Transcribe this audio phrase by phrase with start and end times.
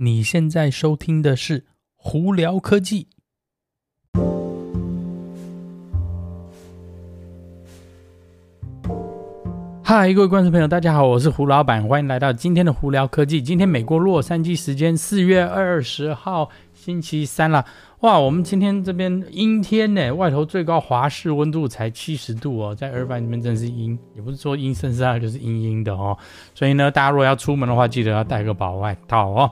[0.00, 1.64] 你现在收听的是
[1.96, 3.08] 胡聊科技。
[9.82, 13.42] 嗨，各位观众朋友，大家好，我是胡老板，欢迎来到今天的胡聊科技。
[13.42, 17.64] 今天美国洛杉矶时间四月二十号星期三了。
[18.02, 26.16] 哇，我们今天这边阴天呢，外头最高华氏温度才七十度哦，在二班这边真是阴，也不是说阴森森啊，就是阴阴的哦。
[26.54, 29.50] 所以呢，大家如果要出门的话，记得要带个薄外套哦。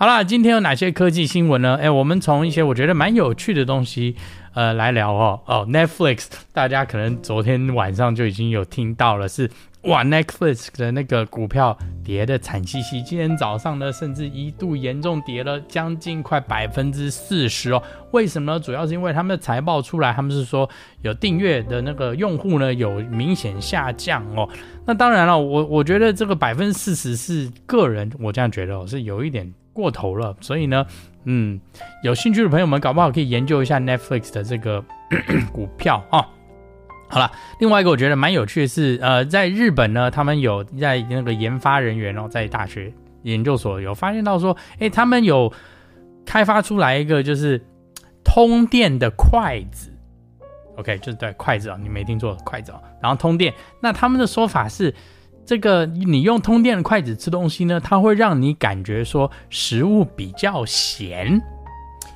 [0.00, 1.76] 好啦，今天有哪些科技新闻呢？
[1.82, 4.14] 哎，我们从一些我觉得蛮有趣的东西，
[4.54, 5.40] 呃，来聊哦。
[5.44, 9.50] 哦，Netflix，大家可能昨天晚上就已经有听到了，是。
[9.82, 17.82] 哇，Netflix 的那个股票跌得惨兮兮，今天早上呢，甚至一度严重跌了将近快百分之四十哦。
[18.12, 18.60] 为什么呢？
[18.60, 20.68] 主要是因为他们的财报出来，他们是说
[21.02, 24.48] 有订阅的那个用户呢有明显下降哦。
[24.84, 30.36] 那当然了，我我觉得这个百分之四十是个人，我这样觉得哦，是有一点过头了。
[30.40, 30.84] 所以呢，
[31.22, 31.60] 嗯，
[32.02, 34.84] 有兴趣的朋友们，搞不好可以研究一下 Netflix 的这个
[35.54, 36.26] 股票啊。
[37.08, 45.52] 好了，另外一个我觉得蛮有趣的是，呃，在日本呢，他们有在那个研发人员哦，在大学研究所有发现到说，诶，他们有
[46.26, 47.64] 开发出来一个就是
[48.24, 49.90] 通电的筷子
[50.76, 53.54] ，OK，就是对筷子哦，你没听错，筷子哦，然后通电。
[53.80, 54.94] 那他们的说法是，
[55.48, 61.40] 这个你用通电的筷子吃东西呢，它会让你感觉说食物比较咸。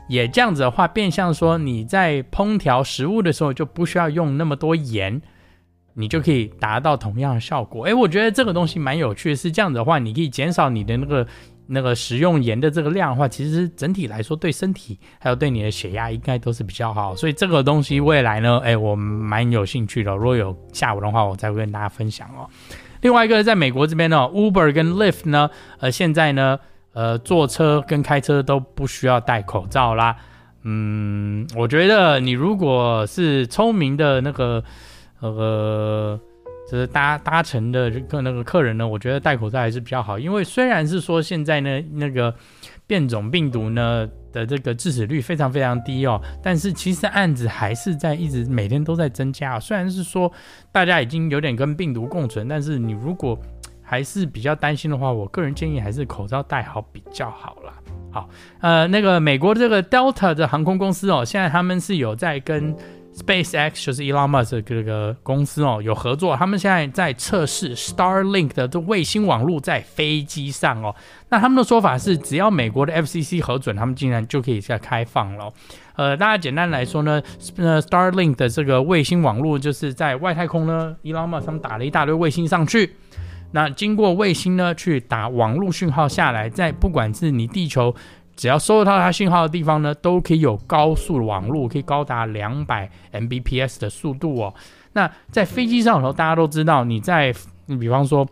[0.07, 5.23] 也这样子的话，变相说你在烹调食物的时候就不需要用那么多盐，
[5.95, 7.87] 你就可以达到同样的效果。
[7.87, 11.27] 诶，我觉得这个东西蛮有趣，是这样子的话，你可以减少你的那个
[11.67, 17.17] 那个食用盐的这个量的话，其实整体来说对身体还有对你的血压应该都是比较好。
[17.17, 20.15] 所以这个东西未来呢，诶，我蛮有兴趣的。
[20.15, 22.47] 如果有下午的话，我再跟大家分享哦。
[23.03, 26.59] 另外一个在美国这边呢，Uber 跟 Lyft 呢，呃，现在呢。
[26.95, 30.15] 呃，坐车跟开车都不需要戴口罩啦。
[30.65, 34.63] 嗯，我觉得你如果是聪明的那个，
[35.21, 36.21] 呃，
[36.71, 40.19] 就是搭搭乘的客那个客人呢，我觉得戴口罩还是比较好。
[40.19, 42.35] 因为虽然是说现在呢，那个
[42.87, 49.59] 变种病毒呢的这个致死率非常非常低哦，但是其实案子还是在一直每天都在增加。
[49.59, 50.31] 虽然是说
[50.71, 53.39] 大家已经有点跟病毒共存，但是你如果
[53.83, 57.73] 还是比较担心的话，我个人建议还是口罩戴好比较好啦。
[58.11, 58.29] 好，
[58.61, 62.75] 呃，那个美国这个 Delta 的航空公司哦，现在他们是有在跟
[63.15, 70.95] SpaceX，就是 Elon Musk 这个公司哦有合作，他们现在在测试 Starlink 的这卫星网络在飞机上哦。
[71.29, 75.53] 那他们的说法是，只要美国的 FCC 核准，他们竟然就可以再开放了。
[75.97, 77.23] 呃，大家简单来说呢，
[77.59, 82.97] 呃，Starlink 的这个卫星网络就是在外太空呢，Elon Musk 他们打了一大堆卫星上去。
[83.55, 87.95] 那经过卫星呢，去打网络讯号下来，在不管是你地球
[88.37, 94.55] 只要收到它信号的地方呢，都可以有高速的网络，可以高达两百 Mbps 的速度哦。
[94.93, 97.35] 那在飞机上的时候，大家都知道，你在
[97.67, 98.27] 你比方说。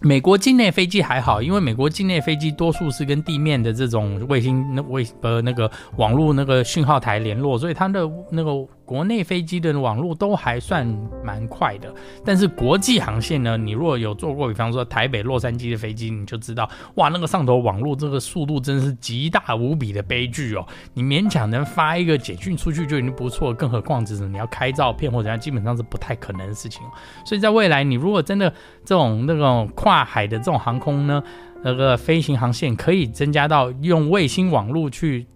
[0.00, 8.50] 美国境内飞机还好，因为美国境内飞机多数是跟地面的这种卫星那卫呃那个网络那个讯号台联络，所以它的那个
[8.84, 10.86] 国内飞机的网络都还算
[11.24, 11.92] 蛮快的。
[12.24, 20.66] 但是国际航线呢，你如果有坐过，比方说台北洛杉矶的飞机，你就知道，哇，那个上头网络这个速度真是极大无比的悲剧哦。
[20.92, 26.82] 你勉强能发一个简讯出去就已经不错，更何况只是你要开照片或者，基本上是不太可能的事情。
[27.24, 28.52] 所以在未来，你如果真的
[28.84, 31.22] 这种那种跨海的这种航空呢，
[31.62, 35.26] 那个飞行航线可以增加到用卫星网络去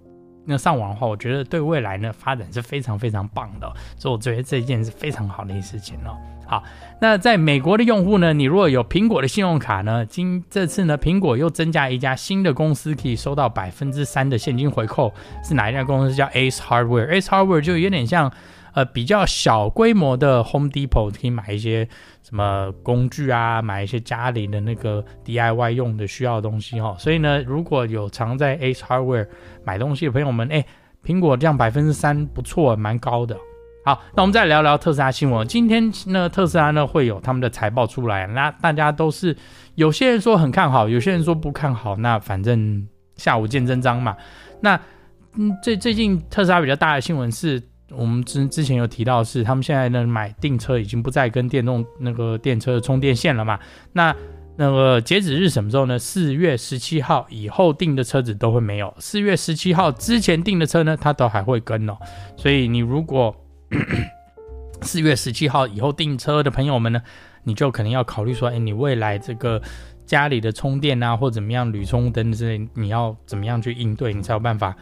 [0.48, 6.16] 那上网的话，我觉得对未来呢发展是非常非常棒的，所以我觉得这一件是非常好的一件事情哦。
[6.46, 6.64] 好，
[7.00, 15.12] 那在美国的用户呢，你如果有苹果的信用卡呢，今这次呢，苹果又增加一家新的公司可以收到百分之三的现金回扣，
[15.44, 16.14] 是哪一家公司？
[16.16, 18.32] 叫 Ace Hardware，Ace Hardware 就有点像。
[18.78, 21.84] 呃，比较小规模的 Home Depot 可以买一些
[22.22, 26.96] 什么工具啊，买一些家里的那个 DIY 用的需要的东西哈、哦。
[26.96, 29.26] 所以呢，如果有常在 Ace Hardware
[29.64, 30.64] 买东西的朋友们，哎，
[31.04, 33.36] 苹果这样百分之三不错，蛮高的。
[33.84, 35.44] 好，那我们再聊聊特斯拉新闻。
[35.48, 39.36] 今天呢，特斯拉呢会有他们的财报出来，那大家都是
[39.74, 41.96] 有些人说很看好，有些人说不看好。
[41.96, 42.86] 那反正
[43.16, 44.16] 下午见真章嘛。
[44.60, 44.80] 那
[45.34, 47.60] 嗯，最最近特斯拉比较大的新闻是。
[47.90, 53.58] 我们之之前有提到是，他们现在呢买订车已经不再跟电动那个电车的充电线了嘛？
[53.92, 54.14] 那
[54.56, 55.98] 那个截止日什么时候呢？
[55.98, 61.96] 四月十七号以后订的车子都会没有，四月十七号之前订的车呢，它都还会跟哦。
[62.36, 63.34] 所以你如果
[64.82, 67.00] 四月十七号以后订车的朋友们呢，
[67.44, 69.62] 你就可能要考虑说，哎，你未来这个
[70.04, 74.76] 家里的充电啊，或怎么样，铝充灯之类，你要怎么样去应对，你才有办法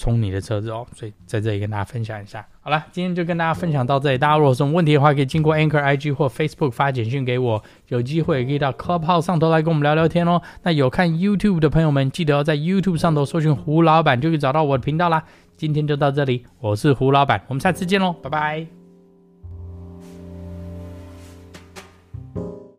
[0.00, 0.86] 充你的车子哦。
[0.96, 2.44] 所以在这里跟大家分享一下。
[2.62, 4.18] 好了，今天就跟大家分享到这里。
[4.18, 7.62] 大家如果有什么问题的话，可以经过 Anchor IG 或 Facebook 发简讯给我。
[7.88, 10.40] 有机会可以到 Clubhouse 上头来跟我们聊聊天哦。
[10.62, 15.22] 那有看 YouTube 的朋友们，记得要在 YouTube 上头搜寻胡老板，就可以找到我的频道啦。
[15.56, 18.79] 今天就到这里，我是胡老板，我们下次见喽，拜拜。